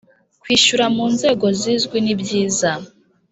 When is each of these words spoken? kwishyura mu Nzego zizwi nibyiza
kwishyura 0.41 0.85
mu 0.95 1.05
Nzego 1.13 1.45
zizwi 1.59 1.97
nibyiza 2.01 2.71